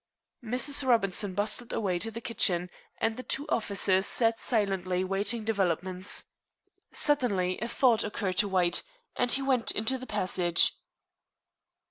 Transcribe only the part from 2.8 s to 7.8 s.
and the two officers sat silently waiting developments. Suddenly a